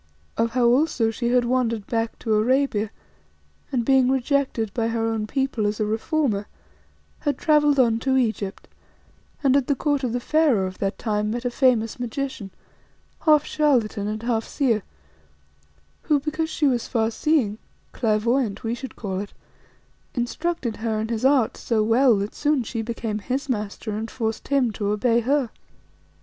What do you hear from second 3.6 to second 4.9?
and, being rejected by